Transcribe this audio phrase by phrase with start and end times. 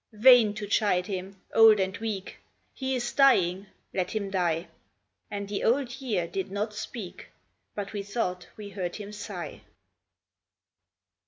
[0.13, 2.39] Vain to chide him; old and weak,
[2.73, 4.67] He is dying; let him die."
[5.29, 7.27] And the Old Year did not speak,
[7.75, 9.61] But we thought we heard him sigh.